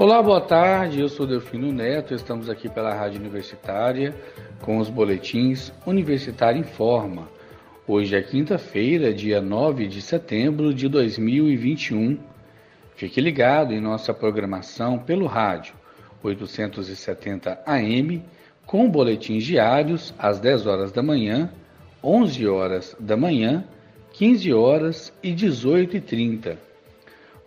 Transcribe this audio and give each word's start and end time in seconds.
Olá, 0.00 0.22
boa 0.22 0.40
tarde. 0.40 1.00
Eu 1.00 1.08
sou 1.08 1.26
Delfino 1.26 1.72
Neto. 1.72 2.14
Estamos 2.14 2.48
aqui 2.48 2.68
pela 2.68 2.94
Rádio 2.94 3.18
Universitária 3.18 4.14
com 4.60 4.78
os 4.78 4.88
boletins 4.88 5.72
Universitário 5.84 6.60
Informa. 6.60 7.28
Hoje 7.84 8.14
é 8.14 8.22
quinta-feira, 8.22 9.12
dia 9.12 9.40
9 9.40 9.88
de 9.88 10.00
setembro 10.00 10.72
de 10.72 10.86
2021. 10.88 12.16
Fique 12.94 13.20
ligado 13.20 13.74
em 13.74 13.80
nossa 13.80 14.14
programação 14.14 15.00
pelo 15.00 15.26
rádio 15.26 15.74
870 16.22 17.60
AM 17.66 18.22
com 18.64 18.88
boletins 18.88 19.42
diários 19.42 20.14
às 20.16 20.38
10 20.38 20.64
horas 20.68 20.92
da 20.92 21.02
manhã, 21.02 21.50
11 22.04 22.46
horas 22.46 22.96
da 23.00 23.16
manhã, 23.16 23.64
15 24.12 24.54
horas 24.54 25.12
e 25.24 25.32
18 25.32 25.96
e 25.96 26.00
30. 26.00 26.67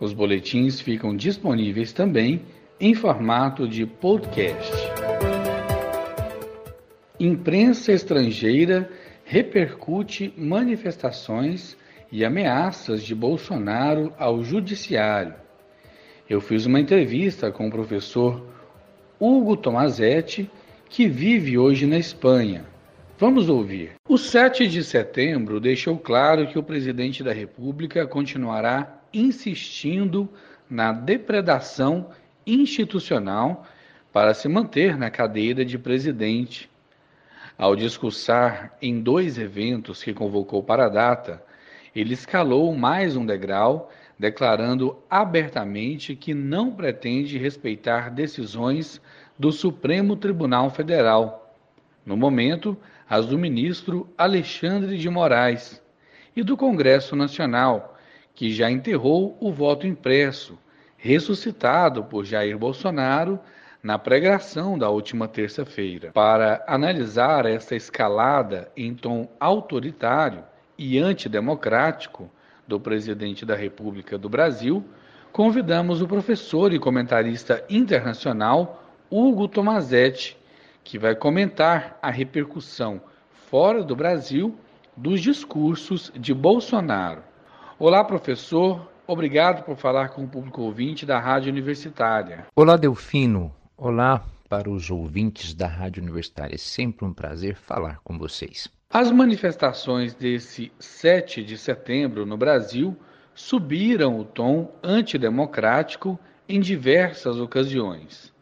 Os 0.02 0.12
boletins 0.12 0.80
ficam 0.80 1.14
disponíveis 1.14 1.92
também 1.92 2.42
em 2.80 2.92
formato 2.92 3.68
de 3.68 3.86
podcast. 3.86 4.72
Imprensa 7.20 7.92
estrangeira 7.92 8.90
repercute 9.24 10.34
manifestações 10.36 11.76
e 12.10 12.24
ameaças 12.24 13.04
de 13.04 13.14
Bolsonaro 13.14 14.12
ao 14.18 14.42
judiciário. 14.42 15.36
Eu 16.28 16.40
fiz 16.40 16.66
uma 16.66 16.80
entrevista 16.80 17.52
com 17.52 17.68
o 17.68 17.70
professor 17.70 18.44
Hugo 19.20 19.56
Tomazetti, 19.56 20.50
que 20.88 21.06
vive 21.06 21.56
hoje 21.56 21.86
na 21.86 21.96
Espanha. 21.96 22.64
Vamos 23.16 23.48
ouvir. 23.48 23.92
O 24.08 24.18
7 24.18 24.66
de 24.66 24.82
setembro 24.82 25.60
deixou 25.60 25.96
claro 25.96 26.48
que 26.48 26.58
o 26.58 26.62
presidente 26.64 27.22
da 27.22 27.32
República 27.32 28.04
continuará 28.04 28.98
insistindo 29.12 30.28
na 30.68 30.92
depredação 30.92 32.10
institucional 32.46 33.66
para 34.12 34.34
se 34.34 34.48
manter 34.48 34.96
na 34.96 35.10
cadeira 35.10 35.64
de 35.64 35.78
presidente. 35.78 36.70
Ao 37.56 37.76
discursar 37.76 38.76
em 38.80 39.00
dois 39.00 39.38
eventos 39.38 40.02
que 40.02 40.12
convocou 40.12 40.62
para 40.62 40.86
a 40.86 40.88
data, 40.88 41.42
ele 41.94 42.14
escalou 42.14 42.74
mais 42.74 43.16
um 43.16 43.24
degrau, 43.24 43.90
declarando 44.18 44.96
abertamente 45.10 46.16
que 46.16 46.32
não 46.32 46.72
pretende 46.72 47.38
respeitar 47.38 48.10
decisões 48.10 49.00
do 49.38 49.52
Supremo 49.52 50.16
Tribunal 50.16 50.70
Federal. 50.70 51.54
No 52.04 52.16
momento, 52.16 52.76
as 53.08 53.26
do 53.26 53.38
ministro 53.38 54.08
Alexandre 54.16 54.96
de 54.96 55.08
Moraes 55.08 55.82
e 56.34 56.42
do 56.42 56.56
Congresso 56.56 57.14
Nacional, 57.14 57.91
que 58.34 58.52
já 58.52 58.70
enterrou 58.70 59.36
o 59.40 59.52
voto 59.52 59.86
impresso, 59.86 60.58
ressuscitado 60.96 62.04
por 62.04 62.24
Jair 62.24 62.56
Bolsonaro 62.58 63.38
na 63.82 63.98
pregação 63.98 64.78
da 64.78 64.88
última 64.88 65.26
terça-feira. 65.26 66.12
Para 66.12 66.64
analisar 66.66 67.46
essa 67.46 67.74
escalada 67.74 68.70
em 68.76 68.94
tom 68.94 69.28
autoritário 69.40 70.44
e 70.78 70.98
antidemocrático 70.98 72.30
do 72.66 72.78
presidente 72.78 73.44
da 73.44 73.56
República 73.56 74.16
do 74.16 74.28
Brasil, 74.28 74.84
convidamos 75.32 76.00
o 76.00 76.06
professor 76.06 76.72
e 76.72 76.78
comentarista 76.78 77.64
internacional 77.68 78.84
Hugo 79.10 79.48
Tomazetti, 79.48 80.38
que 80.84 80.98
vai 80.98 81.14
comentar 81.14 81.98
a 82.00 82.10
repercussão 82.10 83.00
fora 83.50 83.82
do 83.82 83.96
Brasil 83.96 84.56
dos 84.96 85.20
discursos 85.20 86.12
de 86.14 86.32
Bolsonaro. 86.32 87.31
Olá, 87.84 88.04
professor. 88.04 88.88
Obrigado 89.08 89.64
por 89.64 89.76
falar 89.76 90.10
com 90.10 90.22
o 90.22 90.28
público 90.28 90.62
ouvinte 90.62 91.04
da 91.04 91.18
Rádio 91.18 91.50
Universitária. 91.50 92.46
Olá, 92.54 92.76
Delfino. 92.76 93.52
Olá 93.76 94.24
para 94.48 94.70
os 94.70 94.88
ouvintes 94.88 95.52
da 95.52 95.66
Rádio 95.66 96.00
Universitária. 96.00 96.54
É 96.54 96.58
sempre 96.58 97.04
um 97.04 97.12
prazer 97.12 97.56
falar 97.56 97.98
com 98.04 98.16
vocês. 98.16 98.68
As 98.88 99.10
manifestações 99.10 100.14
desse 100.14 100.70
7 100.78 101.42
de 101.42 101.58
setembro 101.58 102.24
no 102.24 102.36
Brasil 102.36 102.96
subiram 103.34 104.16
o 104.16 104.24
tom 104.24 104.70
antidemocrático 104.80 106.16
em 106.48 106.60
diversas 106.60 107.40
ocasiões. 107.40 108.32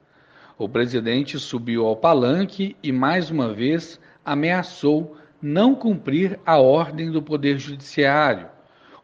O 0.58 0.68
presidente 0.68 1.38
subiu 1.38 1.86
ao 1.86 1.96
palanque 1.96 2.76
e 2.82 2.92
mais 2.92 3.30
uma 3.30 3.54
vez 3.54 3.98
ameaçou 4.22 5.16
não 5.40 5.74
cumprir 5.74 6.38
a 6.44 6.58
ordem 6.58 7.10
do 7.10 7.22
Poder 7.22 7.58
Judiciário 7.58 8.59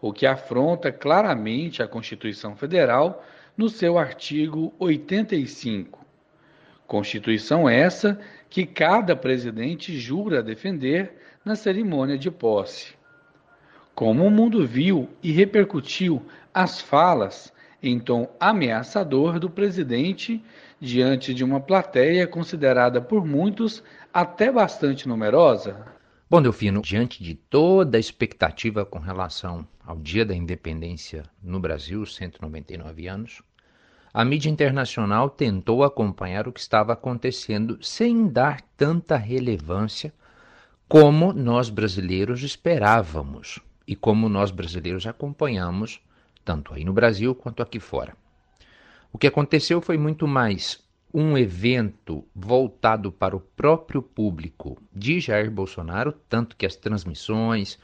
o 0.08 0.12
que 0.12 0.26
afronta 0.26 0.92
claramente 0.92 1.82
a 1.82 1.88
Constituição 1.88 2.54
Federal 2.54 3.24
no 3.56 3.68
seu 3.68 3.98
artigo 3.98 4.72
85. 4.78 6.04
Constituição 6.86 7.68
essa 7.68 8.20
que 8.48 8.64
cada 8.64 9.16
presidente 9.16 9.98
jura 9.98 10.42
defender 10.42 11.16
na 11.44 11.56
cerimônia 11.56 12.16
de 12.16 12.30
posse. 12.30 12.94
Como 13.94 14.24
o 14.24 14.30
mundo 14.30 14.66
viu 14.66 15.08
e 15.22 15.32
repercutiu 15.32 16.22
as 16.54 16.80
falas 16.80 17.52
em 17.82 17.98
tom 17.98 18.28
ameaçador 18.38 19.40
do 19.40 19.50
presidente 19.50 20.44
diante 20.80 21.34
de 21.34 21.42
uma 21.42 21.60
plateia 21.60 22.26
considerada 22.26 23.00
por 23.00 23.24
muitos 23.26 23.82
até 24.12 24.52
bastante 24.52 25.08
numerosa? 25.08 25.95
Bom, 26.28 26.42
Delfino, 26.42 26.82
diante 26.82 27.22
de 27.22 27.36
toda 27.36 27.96
a 27.96 28.00
expectativa 28.00 28.84
com 28.84 28.98
relação 28.98 29.64
ao 29.86 29.96
dia 29.96 30.26
da 30.26 30.34
independência 30.34 31.22
no 31.40 31.60
Brasil, 31.60 32.04
199 32.04 33.06
anos, 33.06 33.42
a 34.12 34.24
mídia 34.24 34.50
internacional 34.50 35.30
tentou 35.30 35.84
acompanhar 35.84 36.48
o 36.48 36.52
que 36.52 36.58
estava 36.58 36.92
acontecendo 36.92 37.78
sem 37.80 38.26
dar 38.26 38.60
tanta 38.76 39.16
relevância 39.16 40.12
como 40.88 41.32
nós 41.32 41.70
brasileiros 41.70 42.42
esperávamos 42.42 43.60
e 43.86 43.94
como 43.94 44.28
nós 44.28 44.50
brasileiros 44.50 45.06
acompanhamos, 45.06 46.00
tanto 46.44 46.74
aí 46.74 46.84
no 46.84 46.92
Brasil 46.92 47.36
quanto 47.36 47.62
aqui 47.62 47.78
fora. 47.78 48.16
O 49.12 49.18
que 49.18 49.28
aconteceu 49.28 49.80
foi 49.80 49.96
muito 49.96 50.26
mais 50.26 50.84
um 51.18 51.38
evento 51.38 52.26
voltado 52.34 53.10
para 53.10 53.34
o 53.34 53.40
próprio 53.40 54.02
público 54.02 54.76
de 54.92 55.18
Jair 55.18 55.50
Bolsonaro, 55.50 56.12
tanto 56.12 56.54
que 56.54 56.66
as 56.66 56.76
transmissões, 56.76 57.78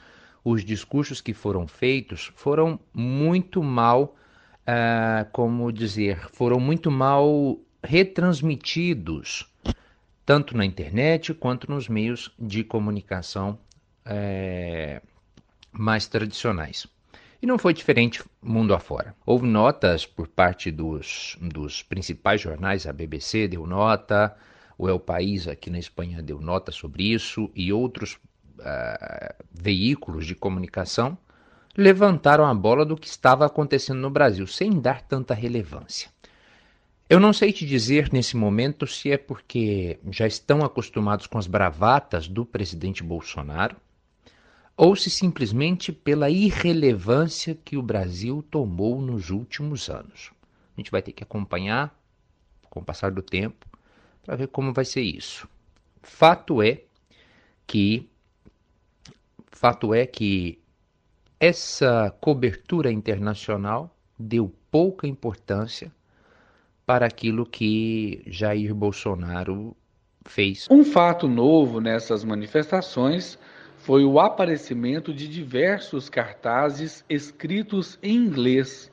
os 0.45 0.63
discursos 0.63 1.19
que 1.19 1.33
foram 1.33 1.65
feitos 1.65 2.31
foram 2.35 2.79
muito 2.93 3.63
mal, 3.63 4.15
uh, 4.67 5.27
como 5.31 5.71
dizer, 5.71 6.29
foram 6.29 6.59
muito 6.59 6.91
mal 6.91 7.57
retransmitidos, 7.83 9.51
tanto 10.23 10.55
na 10.55 10.63
internet 10.63 11.33
quanto 11.33 11.71
nos 11.71 11.89
meios 11.89 12.31
de 12.37 12.63
comunicação 12.63 13.57
uh, 14.05 15.01
mais 15.71 16.05
tradicionais. 16.05 16.85
E 17.43 17.45
não 17.45 17.57
foi 17.57 17.73
diferente 17.73 18.23
mundo 18.41 18.73
afora. 18.73 19.13
Houve 19.25 19.45
notas 19.45 20.05
por 20.05 20.29
parte 20.29 20.71
dos, 20.71 21.37
dos 21.41 21.83
principais 21.83 22.39
jornais, 22.39 22.87
a 22.87 22.93
BBC 22.93 23.49
deu 23.49 23.67
nota, 23.67 24.33
o 24.77 24.87
El 24.87 24.97
País 24.97 25.45
aqui 25.45 25.69
na 25.69 25.77
Espanha 25.77 26.21
deu 26.21 26.39
nota 26.39 26.71
sobre 26.71 27.03
isso, 27.03 27.51
e 27.53 27.73
outros 27.73 28.13
uh, 28.13 29.43
veículos 29.51 30.25
de 30.25 30.35
comunicação 30.35 31.17
levantaram 31.75 32.45
a 32.45 32.53
bola 32.53 32.85
do 32.85 32.95
que 32.95 33.07
estava 33.07 33.45
acontecendo 33.45 33.99
no 33.99 34.09
Brasil, 34.09 34.47
sem 34.47 34.79
dar 34.79 35.01
tanta 35.01 35.33
relevância. 35.33 36.09
Eu 37.09 37.19
não 37.19 37.33
sei 37.33 37.51
te 37.51 37.65
dizer 37.65 38.07
nesse 38.13 38.37
momento 38.37 38.87
se 38.87 39.11
é 39.11 39.17
porque 39.17 39.99
já 40.09 40.25
estão 40.25 40.63
acostumados 40.63 41.27
com 41.27 41.37
as 41.37 41.47
bravatas 41.47 42.25
do 42.25 42.45
presidente 42.45 43.03
Bolsonaro 43.03 43.75
ou 44.75 44.95
se 44.95 45.09
simplesmente 45.09 45.91
pela 45.91 46.29
irrelevância 46.29 47.55
que 47.55 47.77
o 47.77 47.81
Brasil 47.81 48.43
tomou 48.49 49.01
nos 49.01 49.29
últimos 49.29 49.89
anos. 49.89 50.31
A 50.75 50.81
gente 50.81 50.91
vai 50.91 51.01
ter 51.01 51.11
que 51.11 51.23
acompanhar 51.23 51.95
com 52.69 52.79
o 52.79 52.83
passar 52.83 53.11
do 53.11 53.21
tempo 53.21 53.67
para 54.25 54.35
ver 54.35 54.47
como 54.47 54.73
vai 54.73 54.85
ser 54.85 55.01
isso. 55.01 55.47
Fato 56.01 56.61
é 56.61 56.81
que 57.67 58.09
fato 59.51 59.93
é 59.93 60.05
que 60.05 60.59
essa 61.39 62.09
cobertura 62.19 62.91
internacional 62.91 63.95
deu 64.17 64.53
pouca 64.71 65.07
importância 65.07 65.91
para 66.85 67.05
aquilo 67.05 67.45
que 67.45 68.23
Jair 68.25 68.73
Bolsonaro 68.73 69.75
fez. 70.25 70.67
Um 70.69 70.83
fato 70.83 71.27
novo 71.27 71.79
nessas 71.79 72.23
manifestações 72.23 73.37
foi 73.83 74.05
o 74.05 74.17
aparecimento 74.17 75.13
de 75.13 75.27
diversos 75.27 76.07
cartazes 76.07 77.03
escritos 77.09 77.99
em 78.01 78.15
inglês, 78.15 78.89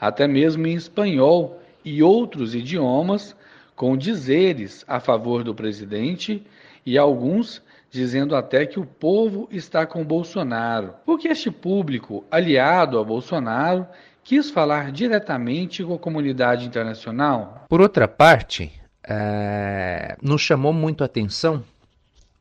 até 0.00 0.28
mesmo 0.28 0.64
em 0.64 0.74
espanhol 0.74 1.60
e 1.84 2.04
outros 2.04 2.54
idiomas, 2.54 3.34
com 3.74 3.96
dizeres 3.96 4.84
a 4.86 5.00
favor 5.00 5.42
do 5.42 5.52
presidente 5.52 6.46
e 6.86 6.96
alguns 6.96 7.60
dizendo 7.90 8.36
até 8.36 8.64
que 8.64 8.78
o 8.78 8.86
povo 8.86 9.48
está 9.50 9.84
com 9.84 10.04
Bolsonaro. 10.04 10.94
Porque 11.04 11.26
este 11.26 11.50
público 11.50 12.24
aliado 12.30 13.00
a 13.00 13.04
Bolsonaro 13.04 13.88
quis 14.22 14.50
falar 14.50 14.92
diretamente 14.92 15.82
com 15.82 15.94
a 15.94 15.98
comunidade 15.98 16.64
internacional? 16.64 17.64
Por 17.68 17.80
outra 17.80 18.06
parte, 18.06 18.70
é, 19.02 20.16
nos 20.22 20.42
chamou 20.42 20.72
muito 20.72 21.02
a 21.02 21.06
atenção 21.06 21.64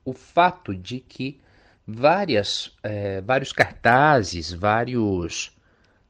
o 0.05 0.13
fato 0.13 0.75
de 0.75 0.99
que 0.99 1.39
várias, 1.87 2.73
é, 2.83 3.21
vários 3.21 3.53
cartazes, 3.53 4.51
vários, 4.51 5.51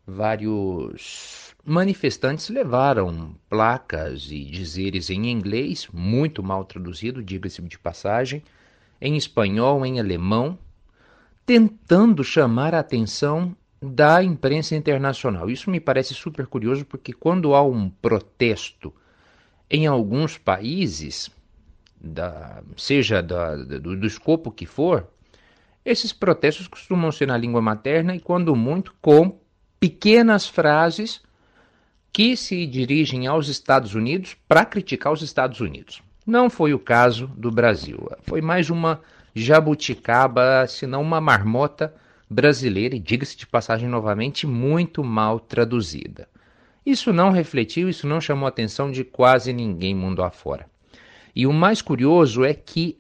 vários 0.05 1.55
manifestantes 1.63 2.49
levaram 2.49 3.35
placas 3.47 4.31
e 4.31 4.43
dizeres 4.45 5.09
em 5.09 5.29
inglês, 5.29 5.87
muito 5.93 6.41
mal 6.41 6.65
traduzido, 6.65 7.21
diga-se 7.21 7.61
de 7.61 7.77
passagem, 7.77 8.41
em 8.99 9.15
espanhol, 9.15 9.85
em 9.85 9.99
alemão, 9.99 10.57
tentando 11.45 12.23
chamar 12.23 12.73
a 12.73 12.79
atenção 12.79 13.55
da 13.79 14.23
imprensa 14.23 14.75
internacional. 14.75 15.49
Isso 15.49 15.69
me 15.69 15.79
parece 15.79 16.15
super 16.15 16.47
curioso 16.47 16.83
porque 16.83 17.13
quando 17.13 17.53
há 17.53 17.61
um 17.61 17.89
protesto 17.89 18.91
em 19.69 19.85
alguns 19.85 20.37
países, 20.37 21.29
da, 21.99 22.63
seja 22.75 23.21
da, 23.21 23.55
do, 23.55 23.95
do 23.95 24.07
escopo 24.07 24.51
que 24.51 24.65
for, 24.65 25.07
esses 25.87 26.11
protestos 26.11 26.67
costumam 26.67 27.11
ser 27.13 27.27
na 27.27 27.37
língua 27.37 27.61
materna 27.61 28.13
e, 28.13 28.19
quando 28.19 28.53
muito, 28.53 28.93
com 29.01 29.39
pequenas 29.79 30.45
frases 30.45 31.21
que 32.11 32.35
se 32.35 32.65
dirigem 32.65 33.25
aos 33.25 33.47
Estados 33.47 33.95
Unidos 33.95 34.35
para 34.47 34.65
criticar 34.65 35.13
os 35.13 35.21
Estados 35.21 35.61
Unidos. 35.61 36.01
Não 36.25 36.49
foi 36.49 36.73
o 36.73 36.79
caso 36.79 37.27
do 37.37 37.49
Brasil. 37.49 38.09
Foi 38.23 38.41
mais 38.41 38.69
uma 38.69 38.99
jabuticaba, 39.33 40.67
se 40.67 40.85
não 40.85 41.01
uma 41.01 41.21
marmota 41.21 41.93
brasileira, 42.29 42.93
e 42.93 42.99
diga-se 42.99 43.37
de 43.37 43.47
passagem 43.47 43.87
novamente, 43.87 44.45
muito 44.45 45.01
mal 45.05 45.39
traduzida. 45.39 46.27
Isso 46.85 47.13
não 47.13 47.31
refletiu, 47.31 47.87
isso 47.87 48.05
não 48.05 48.19
chamou 48.19 48.45
a 48.45 48.49
atenção 48.49 48.91
de 48.91 49.05
quase 49.05 49.53
ninguém 49.53 49.95
mundo 49.95 50.21
afora. 50.21 50.65
E 51.33 51.47
o 51.47 51.53
mais 51.53 51.81
curioso 51.81 52.43
é 52.43 52.53
que 52.53 52.97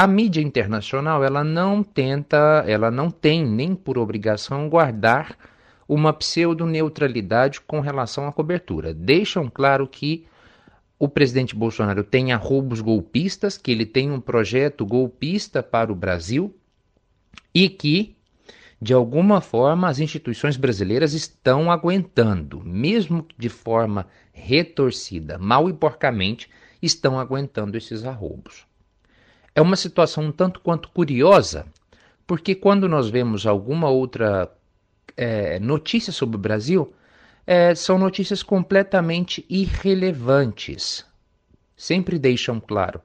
a 0.00 0.06
mídia 0.06 0.40
internacional 0.40 1.22
ela 1.22 1.44
não 1.44 1.82
tenta, 1.82 2.64
ela 2.66 2.90
não 2.90 3.10
tem 3.10 3.44
nem 3.44 3.74
por 3.74 3.98
obrigação 3.98 4.66
guardar 4.66 5.36
uma 5.86 6.10
pseudo-neutralidade 6.10 7.60
com 7.60 7.80
relação 7.80 8.26
à 8.26 8.32
cobertura. 8.32 8.94
Deixam 8.94 9.46
claro 9.50 9.86
que 9.86 10.24
o 10.98 11.06
presidente 11.06 11.54
Bolsonaro 11.54 12.02
tem 12.02 12.32
arroubos 12.32 12.80
golpistas, 12.80 13.58
que 13.58 13.70
ele 13.70 13.84
tem 13.84 14.10
um 14.10 14.22
projeto 14.22 14.86
golpista 14.86 15.62
para 15.62 15.92
o 15.92 15.94
Brasil 15.94 16.56
e 17.54 17.68
que 17.68 18.16
de 18.80 18.94
alguma 18.94 19.42
forma, 19.42 19.86
as 19.86 19.98
instituições 19.98 20.56
brasileiras 20.56 21.12
estão 21.12 21.70
aguentando, 21.70 22.64
mesmo 22.64 23.26
de 23.36 23.50
forma 23.50 24.06
retorcida, 24.32 25.36
mal 25.36 25.68
e 25.68 25.74
porcamente, 25.74 26.48
estão 26.80 27.20
aguentando 27.20 27.76
esses 27.76 28.06
arroubos. 28.06 28.69
É 29.54 29.60
uma 29.60 29.76
situação 29.76 30.24
um 30.24 30.32
tanto 30.32 30.60
quanto 30.60 30.88
curiosa, 30.90 31.66
porque 32.26 32.54
quando 32.54 32.88
nós 32.88 33.10
vemos 33.10 33.46
alguma 33.46 33.88
outra 33.88 34.50
é, 35.16 35.58
notícia 35.58 36.12
sobre 36.12 36.36
o 36.36 36.40
Brasil, 36.40 36.94
é, 37.46 37.74
são 37.74 37.98
notícias 37.98 38.42
completamente 38.42 39.44
irrelevantes. 39.48 41.04
Sempre 41.76 42.18
deixam 42.18 42.60
claro 42.60 43.00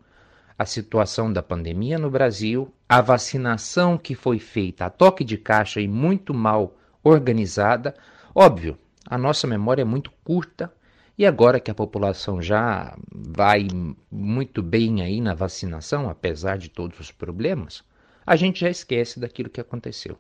a 0.58 0.66
situação 0.66 1.34
da 1.34 1.42
pandemia 1.42 1.98
no 1.98 2.10
Brasil, 2.10 2.72
a 2.88 3.02
vacinação 3.02 3.98
que 3.98 4.16
foi 4.16 4.40
feita 4.40 4.86
a 4.86 4.90
toque 4.90 5.24
de 5.24 5.38
caixa 5.38 5.82
e 5.82 5.88
muito 5.88 6.34
mal 6.34 6.78
organizada. 7.04 7.96
Óbvio, 8.34 8.78
a 9.10 9.18
nossa 9.18 9.48
memória 9.48 9.82
é 9.82 9.86
muito 9.86 10.12
curta 10.24 10.72
e 11.18 11.26
agora 11.26 11.60
que 11.60 11.72
a 11.72 11.76
população 11.76 12.42
já 12.42 12.98
vai 13.12 13.68
muito 14.12 14.62
bem 14.62 15.02
aí 15.02 15.22
na 15.22 15.34
vacinação, 15.34 16.10
apesar 16.10 16.58
de 16.58 16.70
todos 16.70 17.00
os 17.00 17.12
problemas, 17.12 17.84
a 18.26 18.36
gente 18.36 18.60
já 18.60 18.70
esquece 18.70 19.20
daquilo 19.20 19.50
que 19.50 19.62
aconteceu. 19.62 20.18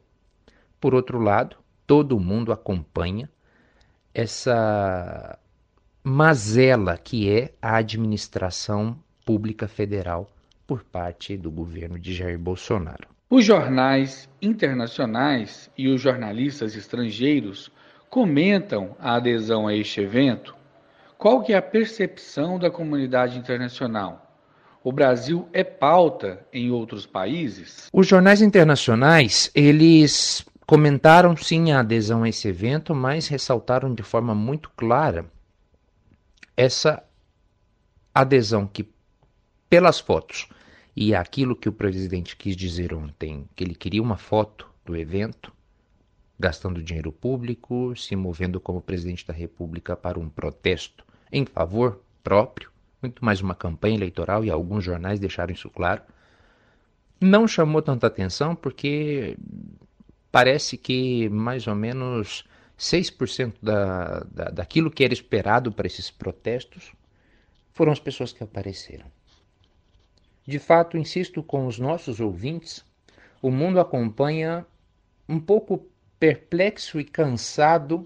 Por 0.80 0.94
outro 0.94 1.20
lado, 1.20 1.58
todo 1.86 2.20
mundo 2.20 2.52
acompanha 2.52 3.30
essa 4.14 5.38
mazela 6.04 6.98
que 6.98 7.30
é 7.30 7.54
a 7.62 7.78
administração 7.78 8.98
Pública 9.26 9.68
Federal 9.68 10.32
por 10.68 10.84
parte 10.84 11.36
do 11.36 11.52
governo 11.52 12.00
de 12.00 12.14
Jair 12.14 12.40
Bolsonaro. 12.40 13.08
Os 13.30 13.44
jornais 13.44 14.30
internacionais 14.42 15.70
e 15.78 15.88
os 15.88 16.00
jornalistas 16.00 16.76
estrangeiros 16.76 17.72
comentam 18.10 18.96
a 19.00 19.16
adesão 19.16 19.68
a 19.68 19.76
este 19.76 20.02
evento. 20.02 20.56
Qual 21.25 21.42
que 21.42 21.54
é 21.54 21.57
a 21.57 21.62
percepção 21.63 22.60
da 22.60 22.69
comunidade 22.69 23.39
internacional? 23.39 24.39
O 24.83 24.92
Brasil 24.92 25.50
é 25.51 25.63
pauta 25.63 26.45
em 26.54 26.69
outros 26.69 27.07
países? 27.07 27.89
Os 27.92 28.06
jornais 28.06 28.44
internacionais, 28.44 29.50
eles 29.56 30.45
comentaram 30.68 31.36
sim 31.36 31.72
a 31.72 31.80
adesão 31.80 32.22
a 32.22 32.30
esse 32.30 32.48
evento, 32.48 32.94
mas 32.94 33.27
ressaltaram 33.27 33.92
de 33.92 34.04
forma 34.04 34.36
muito 34.36 34.69
clara 34.77 35.25
essa 36.56 37.04
adesão 38.13 38.68
que 38.68 38.88
pelas 39.68 40.00
fotos. 40.00 40.48
E 40.95 41.16
aquilo 41.16 41.56
que 41.56 41.68
o 41.68 41.74
presidente 41.74 42.36
quis 42.36 42.56
dizer 42.56 42.94
ontem, 42.94 43.50
que 43.56 43.63
ele 43.63 43.74
queria 43.74 44.04
uma 44.04 44.16
foto 44.16 44.69
do 44.86 44.95
evento, 44.95 45.51
gastando 46.39 46.83
dinheiro 46.83 47.12
público, 47.12 47.95
se 47.95 48.16
movendo 48.16 48.60
como 48.60 48.80
presidente 48.80 49.25
da 49.25 49.33
República 49.33 49.95
para 49.95 50.19
um 50.19 50.30
protesto 50.30 51.04
em 51.31 51.45
favor 51.45 52.01
próprio, 52.24 52.72
muito 53.01 53.24
mais 53.24 53.42
uma 53.42 53.56
campanha 53.56 53.95
eleitoral 53.95 54.44
e 54.44 54.50
alguns 54.50 54.83
jornais 54.83 55.19
deixaram 55.19 55.54
isso 55.54 55.69
claro. 55.69 56.01
Não 57.19 57.48
chamou 57.48 57.81
tanta 57.81 58.07
atenção 58.07 58.56
porque 58.56 59.38
parece 60.31 60.77
que 60.77 61.30
mais 61.30 61.68
ou 61.68 61.75
menos 61.75 62.45
6% 62.77 63.54
da, 63.62 64.19
da, 64.31 64.45
daquilo 64.45 64.92
que 64.92 65.04
era 65.04 65.13
esperado 65.13 65.72
para 65.72 65.88
esses 65.88 66.12
protestos 66.12 66.92
foram 67.74 67.92
as 67.92 68.00
pessoas 68.00 68.33
que 68.33 68.44
apareceram. 68.44 69.06
De 70.45 70.60
fato, 70.60 70.98
insisto 70.98 71.42
com 71.42 71.66
os 71.66 71.80
nossos 71.80 72.19
ouvintes, 72.19 72.86
o 73.42 73.50
mundo 73.50 73.80
acompanha 73.80 74.66
um 75.27 75.39
pouco 75.39 75.88
perplexo 76.20 77.00
e 77.00 77.03
cansado 77.03 78.05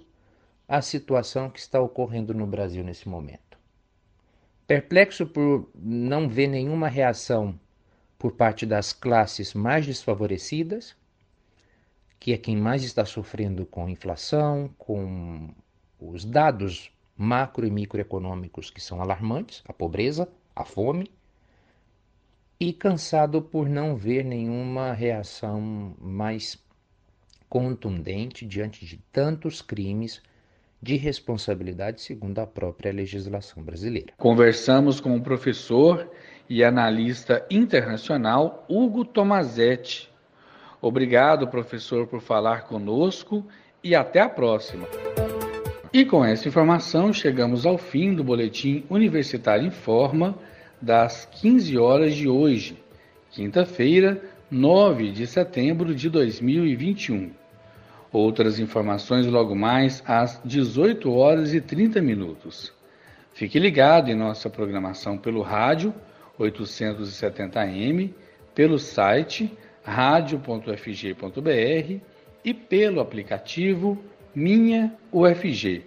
a 0.69 0.83
situação 0.83 1.49
que 1.49 1.57
está 1.57 1.81
ocorrendo 1.81 2.31
no 2.31 2.45
Brasil 2.45 2.83
nesse 2.83 3.09
momento. 3.09 3.57
Perplexo 4.67 5.25
por 5.25 5.67
não 5.73 6.29
ver 6.29 6.45
nenhuma 6.45 6.87
reação 6.87 7.59
por 8.19 8.33
parte 8.33 8.67
das 8.67 8.93
classes 8.93 9.55
mais 9.55 9.87
desfavorecidas, 9.87 10.95
que 12.19 12.33
é 12.33 12.37
quem 12.37 12.55
mais 12.55 12.83
está 12.83 13.03
sofrendo 13.03 13.65
com 13.65 13.89
inflação, 13.89 14.69
com 14.77 15.49
os 15.99 16.23
dados 16.23 16.91
macro 17.17 17.65
e 17.65 17.71
microeconômicos 17.71 18.69
que 18.69 18.79
são 18.79 19.01
alarmantes, 19.01 19.63
a 19.67 19.73
pobreza, 19.73 20.29
a 20.55 20.63
fome, 20.63 21.11
e 22.59 22.71
cansado 22.71 23.41
por 23.41 23.67
não 23.67 23.95
ver 23.95 24.23
nenhuma 24.23 24.93
reação 24.93 25.95
mais 25.99 26.63
contundente 27.49 28.45
diante 28.45 28.85
de 28.85 28.97
tantos 29.11 29.63
crimes 29.63 30.21
de 30.81 30.95
responsabilidade 30.95 32.01
segundo 32.01 32.39
a 32.39 32.47
própria 32.47 32.91
legislação 32.91 33.61
brasileira. 33.61 34.13
Conversamos 34.17 34.99
com 34.99 35.15
o 35.15 35.21
professor 35.21 36.09
e 36.49 36.63
analista 36.63 37.45
internacional 37.49 38.65
Hugo 38.67 39.05
Tomazetti. 39.05 40.09
Obrigado, 40.81 41.47
professor, 41.47 42.07
por 42.07 42.21
falar 42.21 42.63
conosco 42.63 43.45
e 43.83 43.93
até 43.93 44.21
a 44.21 44.29
próxima. 44.29 44.87
E 45.91 46.05
com 46.05 46.23
essa 46.23 46.47
informação 46.47 47.11
chegamos 47.11 47.65
ao 47.65 47.77
fim 47.77 48.13
do 48.13 48.23
boletim 48.23 48.83
Universitário 48.89 49.67
em 49.67 49.71
Forma 49.71 50.37
das 50.81 51.25
15 51.25 51.77
horas 51.77 52.15
de 52.15 52.29
hoje, 52.29 52.77
quinta-feira, 53.31 54.21
9 54.49 55.11
de 55.11 55.27
setembro 55.27 55.93
de 55.93 56.09
2021. 56.09 57.38
Outras 58.11 58.59
informações 58.59 59.27
logo 59.27 59.55
mais 59.55 60.03
às 60.05 60.41
18 60.43 61.11
horas 61.13 61.53
e 61.53 61.61
30 61.61 62.01
minutos. 62.01 62.73
Fique 63.33 63.59
ligado 63.59 64.09
em 64.09 64.15
nossa 64.15 64.49
programação 64.49 65.17
pelo 65.17 65.41
rádio 65.41 65.93
870m, 66.39 68.11
pelo 68.55 68.79
site 68.79 69.55
radio.fg.br 69.83 71.49
e 72.43 72.53
pelo 72.53 72.99
aplicativo 72.99 73.97
Minha 74.33 74.93
UFG. 75.11 75.85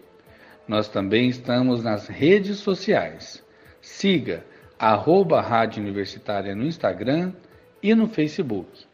Nós 0.67 0.89
também 0.89 1.29
estamos 1.29 1.83
nas 1.83 2.07
redes 2.09 2.59
sociais. 2.59 3.43
Siga 3.81 4.45
arroba 4.79 5.41
Rádio 5.41 5.83
Universitária 5.83 6.55
no 6.55 6.65
Instagram 6.65 7.33
e 7.83 7.95
no 7.95 8.09
Facebook. 8.09 8.87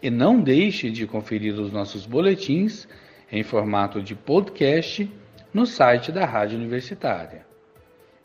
E 0.00 0.10
não 0.10 0.40
deixe 0.40 0.90
de 0.90 1.06
conferir 1.06 1.54
os 1.58 1.72
nossos 1.72 2.06
boletins 2.06 2.86
em 3.30 3.42
formato 3.42 4.00
de 4.00 4.14
podcast 4.14 5.10
no 5.52 5.66
site 5.66 6.12
da 6.12 6.24
Rádio 6.24 6.56
Universitária. 6.56 7.44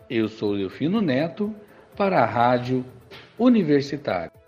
Eu 0.10 0.28
sou 0.28 0.52
Leofino 0.52 1.02
Neto 1.02 1.54
para 1.96 2.22
a 2.22 2.26
Rádio 2.26 2.86
Universitária. 3.40 4.43